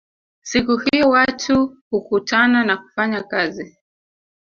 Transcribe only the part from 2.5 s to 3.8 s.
na kufanya kazi